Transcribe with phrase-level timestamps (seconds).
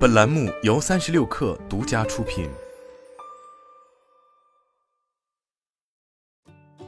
[0.00, 2.48] 本栏目由三十六氪独家出品。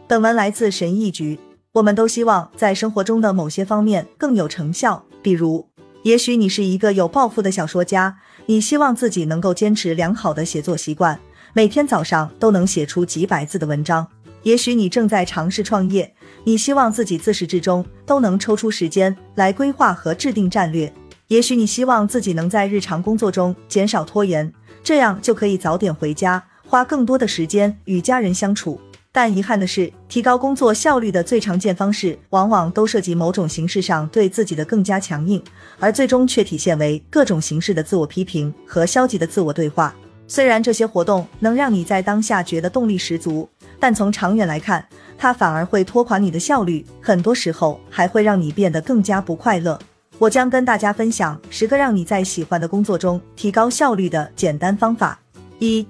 [0.08, 1.38] 本文来自神医局。
[1.72, 5.68] 我们都希望在生活中的某些方面更有成效，比如，
[6.04, 11.20] 也许你是一个有抱负的小说家，你希望自己能够坚持良好的写作习惯，
[11.52, 14.06] 每天早上都能写出几百字的文章；
[14.42, 20.90] 也许你正在尝试创业，你希望自己自始至终都能抽出时间来规划和制定战略；
[21.32, 24.52] 也许你希望自己能在日常工作中减少拖延，
[24.84, 28.78] 这样就可以早点回家，花更多的时间与家人相处。
[29.10, 35.42] 但遗憾的是，提高工作效率的最常见方式，往往都涉及某种形式上对自己的更加强硬，
[35.80, 39.95] 而最终却体现为各种形式的自我批评和消极的自我对话。
[40.28, 43.48] 虽然这些活动能让你在当下觉得动力十足，
[43.80, 49.78] 但从长远来看，它反而会拖垮你的效率，很多时候还会让你变得更加不快乐。
[50.22, 55.18] 我将跟大家分享十个让你在喜欢的工作中提高效率的简单方法。
[55.58, 55.84] 一、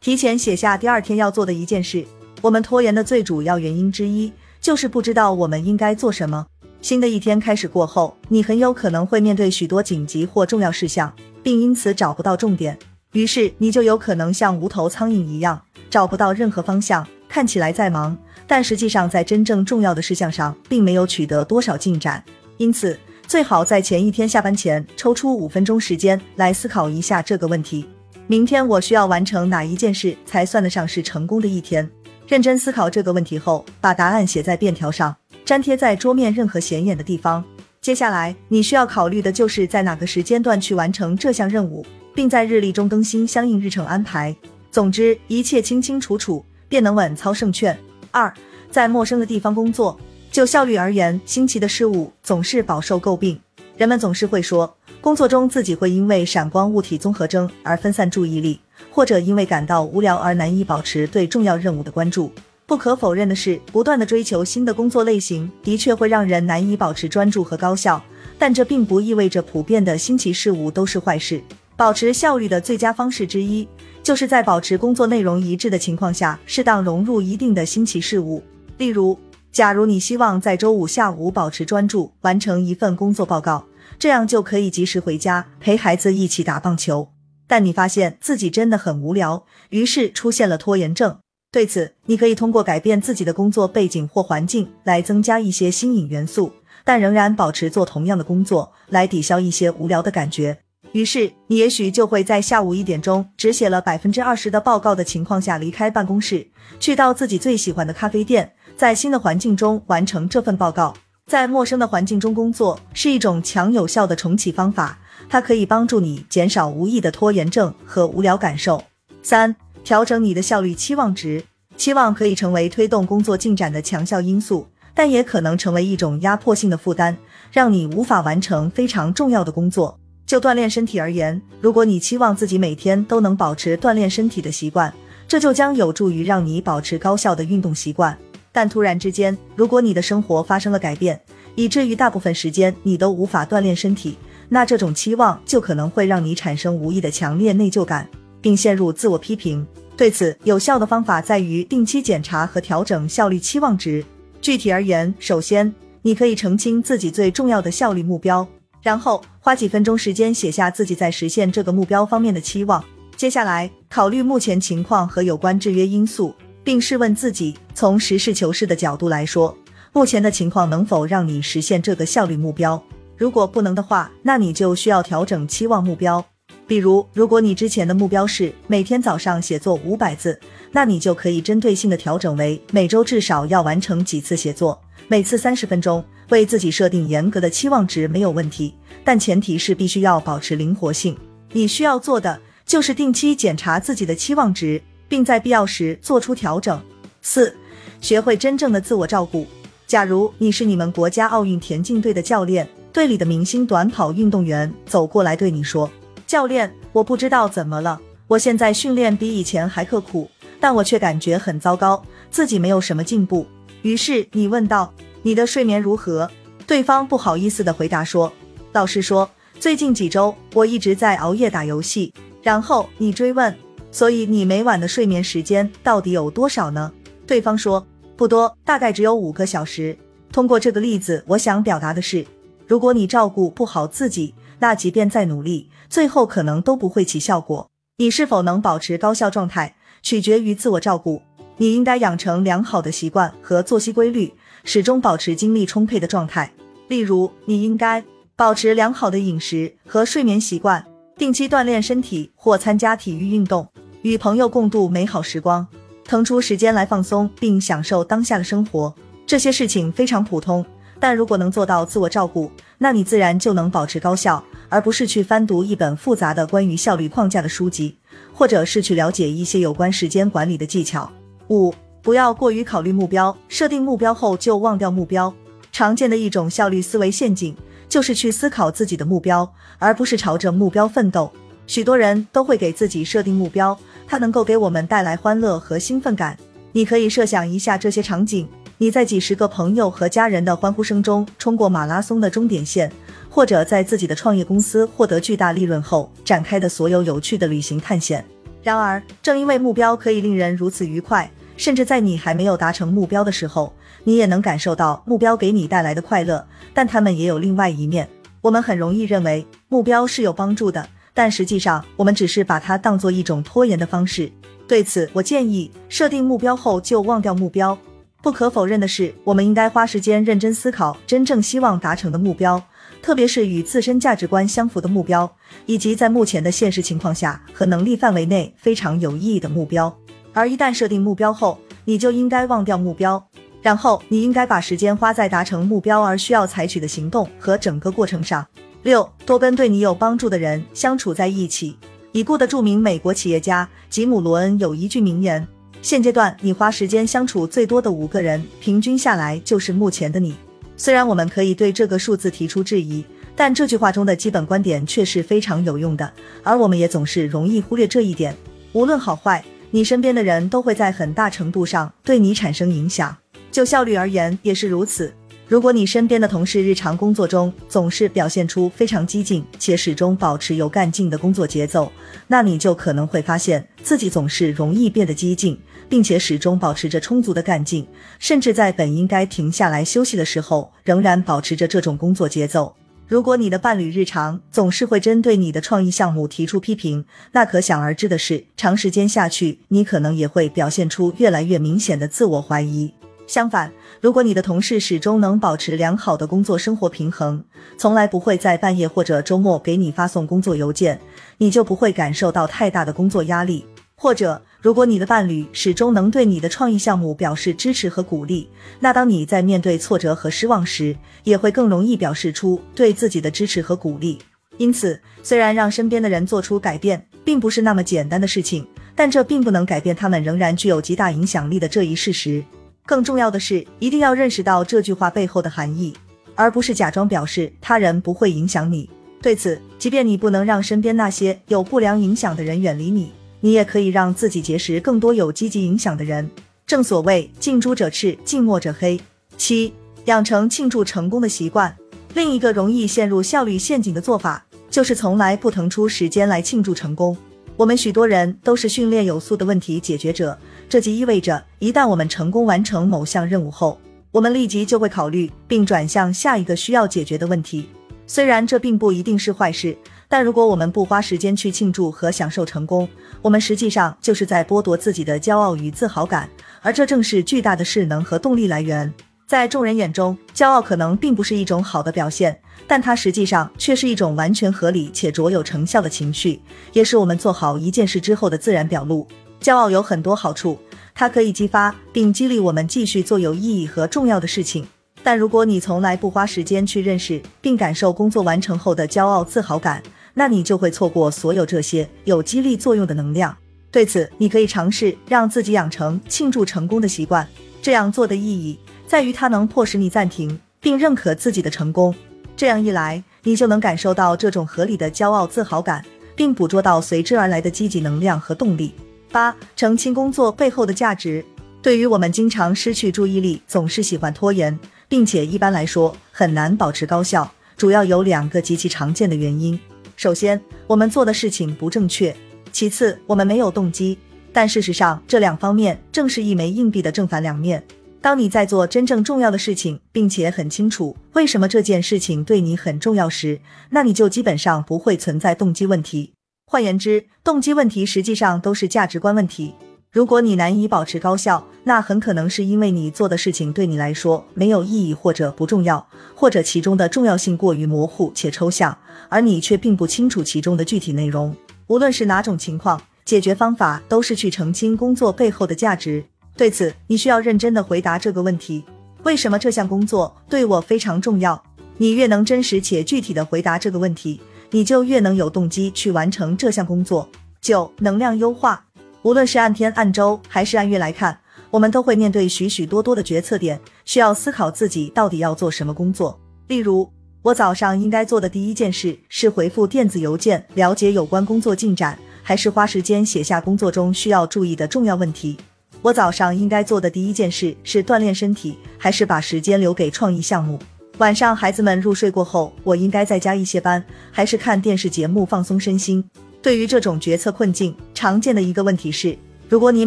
[0.00, 2.06] 提前写下第二天要做的一件事。
[2.42, 6.46] 我们拖延的最主要原因之一，就是不知道我们应该做什么。
[6.80, 12.78] 新的一天开始过后，你很有可能会面对许多紧急或重要事项，并因此找不到重点。
[13.14, 17.04] 于是你就有可能像无头苍蝇一样，找不到任何方向。
[17.28, 22.22] 看起来在忙，但实际上在真正重要的事项上，并没有取得多少进展。
[22.58, 27.84] 因此，最好在前一天下班前抽出五分钟时间来思考一下这个问题：
[28.28, 31.88] 明天我需要完成哪一件事才算得上是成功的一天？
[32.28, 37.44] 认真思考这个问题后，把答案写在便条上，粘贴在桌面任何显眼的地方。
[37.80, 44.34] 接下来你需要考虑的就是在哪个时间段去完成这项任务，并在日历中更新相应日程安排。
[44.70, 47.76] 总之，一切清清楚楚，便能稳操胜券。
[48.12, 48.32] 二，
[48.70, 49.98] 在陌生的地方工作，
[50.36, 53.40] 就效率而言，新奇的事物总是饱受诟病。
[53.78, 58.60] 人们总是会说，工作中自己会因为闪光物体综合征而分散注意力。
[58.90, 62.30] 或者因为感到无聊而难以保持对重要任务的关注。
[62.66, 68.02] 不可否认的是，不断的追求新的工作类型的确会让人难以保持专注和高效，
[68.38, 71.42] 但这并不意味着普遍的新奇事物都是坏事。
[71.78, 73.66] 保持效率的最佳方式之一，
[74.02, 78.42] 就是在保持工作内容一致的情况下，适当融入一定的新奇事物。
[78.76, 79.18] 例如，
[79.56, 83.64] 假如你希望在周五下午保持专注，完成一份工作报告，
[83.98, 87.08] 这样就可以及时回家陪孩子一起打棒球。
[87.46, 91.16] 但你发现自己真的很无聊，于是出现了拖延症。
[91.50, 96.52] 对此，你可以通过改变自己的工作背景或环境来增加一些新颖元素，
[96.84, 100.58] 但仍然保持做同样的工作，来抵消一些无聊的感觉。
[100.92, 106.46] 于是，你也许就会在下午一点钟只写了百分之二十的报告的情况下离开办公室，
[106.78, 110.94] 去到自己最喜欢的咖啡店，在新的环境中完成这份报告。
[111.26, 114.98] 在陌生的环境中工作是一种强有效的重启方法。
[115.28, 118.80] 它可以帮助你减少无意的拖延症和无聊感受。
[119.22, 121.42] 三、调整你的效率期望值。
[121.76, 127.16] 期望可以成为推动工作进展的强效因素，但也可能成为一种压迫性的负担，
[127.50, 129.98] 让你无法完成非常重要的工作。
[130.24, 134.92] 就锻炼身体而言，如果你期望自己每天都能保持锻炼身体的习惯，
[135.26, 138.16] 这就将有助于让你保持高效的运动习惯。
[138.56, 141.20] 但突然之间，如果你的生活发生了改变，
[141.56, 144.16] 以至于大部分时间你都无法锻炼身体，
[144.48, 148.08] 那这种期望就可能会让你产生无意的强烈内疚感，
[148.40, 149.66] 并陷入自我批评。
[149.94, 154.02] 对此，有效的方法在于定期检查和调整效率期望值。
[154.40, 155.70] 具体而言，首先
[156.00, 158.48] 你可以澄清自己最重要的效率目标，
[158.80, 162.82] 然后花几分钟时间写下自己在实现这个目标方面的期望。
[163.18, 166.34] 接下来，考虑目前情况和有关制约因素，
[166.66, 169.56] 并试问自己：从实事求是的角度来说，
[169.92, 172.82] 目前的情况能否让你实现这个效率目标？
[173.16, 176.26] 如果不能的话，那你就需要调整期望目标。
[176.66, 180.36] 比如，如果你之前的目标是每天早上写作五百字，
[180.72, 186.04] 那你就可以针对性的调整为每周至少要完成几次写作，每次三十分钟。
[186.30, 188.74] 为自己设定严格的期望值没有问题，
[189.04, 191.16] 但前提是必须要保持灵活性。
[191.52, 196.80] 你需要做的就是定期检查自己的期望值，并在必要时做出调整。
[197.22, 197.54] 四，
[198.00, 199.46] 学会真正的自我照顾。
[199.86, 202.68] 假如你是你们国家奥运田径队的教练。
[202.92, 205.90] 队里的明星短跑运动员走过来对你说
[206.26, 213.46] ：“教练，我不知道怎么了，我现在训练比以前还刻苦，但我却感觉很糟糕，自己没有什么进步。”
[213.82, 216.30] 于是你问道：“你的睡眠如何？”
[216.66, 218.32] 对方不好意思的回答说
[218.72, 219.28] ：“老实说，
[219.60, 223.54] 最近几周我一直在熬夜打游戏。”然后你追问
[223.96, 226.92] ：“所以你每晚的睡眠时间到底有多少呢？”
[227.26, 229.96] 对方说：“不多，大概只有五个小时。”
[230.30, 232.26] 通过这个例子，我想表达的是。
[232.66, 237.70] 如果你照顾不好自己，那即便再努力，最后可能都不会起效果。
[237.96, 241.22] 你是否能保持高效状态，取决于自我照顾。
[241.56, 244.30] 你应该养成良好的习惯和作息规律，
[244.62, 246.52] 始终保持精力充沛的状态。
[246.88, 248.04] 例如，你应该
[248.36, 250.84] 保持良好的饮食和睡眠习惯，
[251.16, 253.66] 定期锻炼身体或参加体育运动，
[254.02, 255.66] 与朋友共度美好时光，
[256.04, 258.94] 腾出时间来放松并享受当下的生活。
[259.26, 260.64] 这些事情非常普通，
[261.00, 267.96] 但如果能做到自我照顾，那你自然就能保持高效，而不是去翻读一本复杂的关于效率框架的书籍，
[268.32, 271.10] 或者是去了解一些有关时间管理的技巧。
[271.48, 275.34] 五，不要过于考虑目标，设定目标后就忘掉目标。
[275.72, 277.56] 常见的一种效率思维陷阱，
[277.88, 281.30] 就是去思考自己的目标，而不是朝着目标奋斗。
[281.66, 286.36] 许多人都会给自己设定目标，它能够给我们带来欢乐和兴奋感。
[286.72, 288.48] 你可以设想一下这些场景：
[288.78, 292.92] 你在几十个朋友和家人的欢呼声中冲过马拉松的终点线，
[293.28, 298.24] 或者在自己的创业公司获得巨大利润后展开的所有有趣的旅行探险。
[298.62, 301.30] 然而，正因为目标可以令人如此愉快。
[301.56, 303.72] 甚至在你还没有达成目标的时候，
[304.04, 306.46] 你也能感受到目标给你带来的快乐。
[306.74, 308.06] 但他们也有另外一面。
[308.42, 310.86] 我们很容易认为目标是有帮助的，
[311.16, 314.30] 但实际上我们只是把它当做一种拖延的方式。
[314.68, 317.76] 对此，我建议设定目标后就忘掉目标。
[318.20, 322.62] 不可否认的是，我们应该花时间认真思考真正希望达成的目标，
[323.00, 325.32] 特别是与自身价值观相符的目标，
[325.64, 329.96] 以及在目前的现实情况下和能力范围内非常有意义的目标。
[330.34, 333.24] 而一旦设定目标后，你就应该忘掉目标，
[333.62, 338.44] 然后你应该把时间花在达成目标而需要采取的行动和整个过程上。
[338.86, 341.76] 六，多跟对你有帮助的人相处在一起。
[342.12, 345.44] 已故的著名美国企业家吉姆·罗恩有一句名言：
[345.82, 350.36] 现阶段你花时间相处最多的五个人，平均下来就是目前的你。
[350.76, 353.04] 虽然我们可以对这个数字提出质疑，
[353.34, 356.12] 但这句话中的基本观点却是非常有用的，
[356.44, 358.36] 而我们也总是容易忽略这一点。
[358.72, 359.44] 无论好坏。
[359.72, 363.14] 你身边的人都会在很大程度上对你产生影响，
[363.50, 365.12] 就效率而言也是如此。
[365.48, 371.92] 如果你身边的同事日常工作中总是表现出非常激进且始终保持有干劲的工作节奏，
[372.26, 375.56] 那你就可能会发现自己总是容易变得激进，
[375.88, 377.86] 并且始终保持着充足的干劲，
[378.18, 382.74] 甚至在本应该停下来休息的时候，仍然保持着这种工作节奏。
[383.06, 392.92] 如果你的伴侣日常总是会针对你的创意项目提出批评，那可想而知的是，长时间下去，你可能也会表现出越来越明显的自我怀疑。
[393.26, 397.42] 相反，如果你的同事始终能保持良好的工作生活平衡，
[397.76, 401.00] 从来不会在半夜或者周末给你发送工作邮件，
[401.38, 403.66] 你就不会感受到太大的工作压力。
[403.98, 410.94] 或者，如果你的伴侣始终能对你的创意项目表示支持和鼓励，那当你在面对挫折和失望时，
[411.24, 414.18] 也会更容易表示出对自己的支持和鼓励。
[414.58, 422.44] 因此，虽然让身边的人做出改变并不是那么简单的事情，但这并不能改变他们仍然具有极大影响力的这一事实。
[422.86, 425.92] 更重要的是，一定要认识到这句话背后的含义，
[426.36, 428.88] 而不是假装表示他人不会影响你。
[429.20, 433.10] 对此，即便你不能让身边那些有不良影响的人远离你。
[433.40, 436.30] 你也可以让自己结识更多有积极影响的人。
[436.64, 438.98] 正所谓近朱者赤，近墨者黑。
[439.36, 439.72] 七，
[440.04, 441.76] 养成庆祝成功的习惯。
[442.14, 447.16] 另一个容易陷入效率陷阱的做法，就是从来不腾出时间来庆祝成功。
[447.56, 450.38] 我们许多人都是训练有素的问题解决者，
[450.68, 453.80] 这即意味着，一旦我们成功完成某项任务后，
[454.12, 457.68] 我们立即就会考虑并转向下一个需要解决的问题。
[458.06, 459.76] 虽然这并不一定是坏事。
[460.08, 462.88] 但如果我们不花时间去庆祝和享受成功，
[463.22, 466.28] 我们实际上就是在剥夺自己的骄傲与自豪感，
[466.62, 468.92] 而这正是巨大的势能和动力来源。
[469.26, 476.40] 在众人眼中，骄傲可能并不是一种好的表现，但它实际上却是一种完全合理且卓有成效的情绪，
[476.72, 479.04] 也是我们做好一件事之后的自然表露。
[479.40, 480.56] 骄傲有很多好处，
[480.94, 484.64] 它可以激发并激励我们继续做有意义和重要的事情。
[485.02, 489.82] 但如果你从来不花时间去认识并感受工作完成后的骄傲自豪感，
[490.14, 493.36] 那你就会错过所有这些有激励作用的能量。
[493.72, 497.26] 对此，你可以尝试让自己养成庆祝成功的习惯。
[497.60, 498.56] 这样做的意义
[498.86, 501.94] 在于它能迫使你暂停并认可自己的成功。
[502.36, 508.72] 这样一来，你就能感受到这种合理的骄傲自豪感，并捕捉到随之而来的积极能量和动力。
[509.10, 511.24] 八、澄清工作背后的价值。
[511.62, 514.56] 对于我们经常失去注意力、总是喜欢拖延，
[514.88, 519.58] 并且一般来说很难保持高效，主要有两个极其常见的原因。
[519.96, 522.14] 首先，我们做的事情不正确；
[522.52, 523.98] 其次，我们没有动机。
[524.32, 527.64] 但事实上，这两方面正是一枚硬币的正反两面。
[528.06, 536.12] 当你在做真正重要的事情，并且很清楚为什么这件事情对你很重要时，那你就基本上不会存在动机问题。
[536.46, 539.56] 换言之，动机问题实际上都是价值观问题。
[539.90, 545.84] 如果你难以保持高效，那很可能是因为你做的事情对你来说没有意义，或者不重要，
[546.14, 551.34] 或者其中的重要性过于模糊且抽象，而你却并不清楚其中的具体内容。
[551.66, 556.04] 无论是哪种情况，解决方法都是去澄清工作背后的价值。
[556.36, 558.62] 对此，你需要认真的回答这个问题：
[559.04, 561.42] 为什么这项工作对我非常重要？
[561.78, 567.08] 你越能真实且具体的回答这个问题，你就越能有动机去完成这项工作。
[567.40, 568.62] 九、能量优化。
[569.02, 571.18] 无论是按天、按周还是按月来看，
[571.50, 576.18] 我们都会面对许许多多的决策点，需要思考自己到底要做什么工作。
[576.48, 576.90] 例如，
[577.22, 585.38] 我早上应该做的第一件事是回复电子邮件，了解有关工作进展，还是花时间写下工作中需要注意的重要问题？
[585.86, 590.58] 我早上应该做的第一件事是锻炼身体，还是把时间留给创意项目？
[590.98, 596.02] 晚上孩子们入睡过后，我应该再加一些班，还是看电视节目放松身心？
[596.42, 599.16] 对于这种决策困境，常见的一个问题是，
[599.48, 599.86] 如果你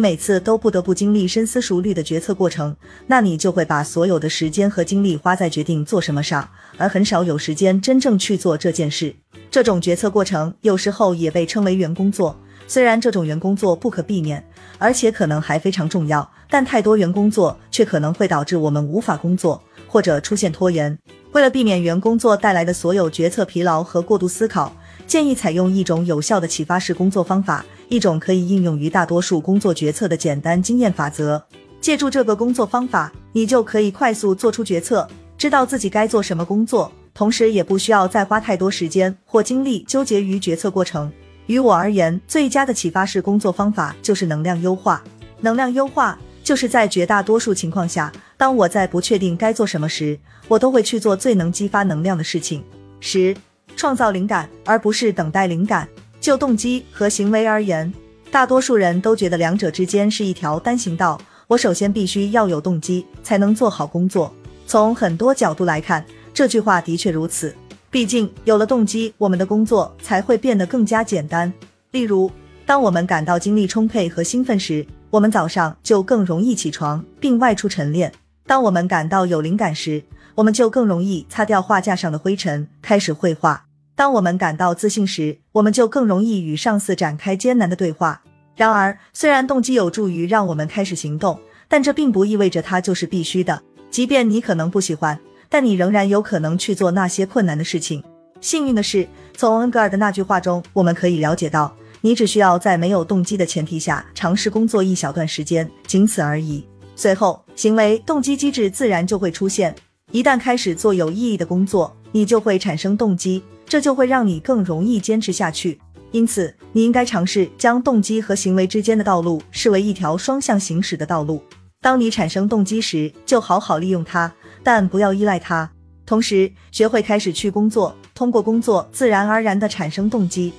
[0.00, 2.74] 每次都不得不经历深思熟虑的决策过程，
[3.06, 9.14] 那你就会把所有的时间和精力花在决定做什么上，而很少有时间真正去做这件事。
[9.50, 12.34] 这种决策过程有时候也被称为员工作。
[12.66, 14.42] 虽然这种员工作不可避免，
[14.80, 20.98] 而且可能还非常重要，但太多员工作却可能会导致我们无法工作或者出现拖延。
[21.32, 24.74] 为了避免员工作带来的所有决策疲劳和过度思考，
[25.06, 31.44] 建议采用一种有效的启发式工作方法，一种可以应用于大多数工作决策的简单经验法则。
[31.80, 35.06] 借助这个工作方法，你就可以快速做出决策，
[35.38, 41.12] 知道自己该做什么工作，同时也不需要再花太多时间或精力纠结于决策过程。
[41.50, 45.02] 于我而言，最佳的启发式工作方法就是能量优化。
[45.40, 50.16] 能量优化就是在绝大多数情况下，当我在不确定该做什么时，
[50.46, 52.62] 我都会去做最能激发能量的事情。
[53.00, 53.36] 十、
[53.74, 55.88] 创造灵感，而不是等待灵感。
[56.20, 57.92] 就动机和行为而言，
[58.30, 61.20] 大多数人都觉得两者之间是一条单行道。
[61.48, 64.32] 我首先必须要有动机，才能做好工作。
[64.68, 67.52] 从很多角度来看，这句话的确如此。
[67.90, 71.52] 毕竟有了动机，我们的工作才会变得更加简单。
[71.90, 72.30] 例如，
[72.64, 78.08] 当我们感到精力充沛和兴奋时，我们早上就更容易起床并外出晨练；
[78.46, 80.04] 当我们感到有灵感时，
[80.36, 83.64] 我们就更容易擦掉画架上的灰尘，开始绘画；
[83.96, 88.22] 当我们感到自信时，我们就更容易与上司展开艰难的对话。
[88.54, 93.60] 然而，虽然动机有助于让我们开始行动，但这并不意味着它就是必须的。
[93.90, 95.18] 即便你可能不喜欢。
[95.50, 98.02] 但你仍然有可能去做那些困难的事情。
[98.40, 106.64] 幸运的是，从恩格尔的那句话中，我们可以了解到，你只需要在没有动机的前提下尝试工作一小段时间，仅此而已。
[106.96, 109.74] 随后，行为动机机制自然就会出现。
[110.12, 115.78] 一旦开始做有意义的工作，你就会产生动机，这就会让你更容易坚持下去。
[116.10, 121.42] 因此，你应该尝试将动机和行为之间的道路视为一条双向行驶的道路。
[121.80, 124.32] 当你产生动机时，就好好利用它。
[124.62, 125.70] 但不要依赖它，
[126.04, 130.52] 同时学会开始去工作，通过工作自然而然的产生动机。